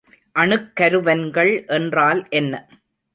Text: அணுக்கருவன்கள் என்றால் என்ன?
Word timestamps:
அணுக்கருவன்கள் 0.35 1.67
என்றால் 1.67 2.21
என்ன? 2.29 2.53